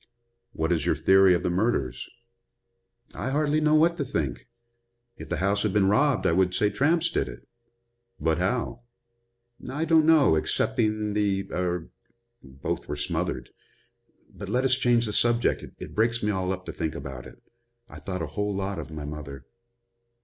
"What 0.53 0.71
is 0.71 0.83
your 0.83 0.95
theory 0.95 1.35
of 1.35 1.43
the 1.43 1.51
murders?" 1.51 2.09
"I 3.13 3.29
hardly 3.29 3.61
know 3.61 3.75
what 3.75 3.97
to 3.97 4.03
think. 4.03 4.47
If 5.17 5.29
the 5.29 5.37
house 5.37 5.61
had 5.61 5.73
been 5.73 5.89
robbed 5.89 6.25
I 6.25 6.31
would 6.31 6.55
say 6.55 6.71
tramps 6.71 7.07
did 7.11 7.27
it." 7.29 7.47
"But 8.19 8.39
how?" 8.39 8.81
"I 9.69 9.85
don't 9.85 10.07
know, 10.07 10.33
excepting 10.33 11.13
the 11.13 11.47
er 11.51 11.89
both 12.41 12.87
were 12.87 12.95
smothered. 12.95 13.51
But 14.27 14.49
let 14.49 14.65
us 14.65 14.73
change 14.73 15.05
the 15.05 15.13
subject. 15.13 15.63
It 15.79 15.93
breaks 15.93 16.23
me 16.23 16.31
all 16.31 16.51
up 16.51 16.65
to 16.65 16.71
think 16.73 16.95
about 16.95 17.27
it. 17.27 17.39
I 17.87 17.99
thought 17.99 18.23
a 18.23 18.33
whole 18.33 18.55
lot 18.55 18.79
of 18.79 18.89
my 18.89 19.05
mother." 19.05 19.45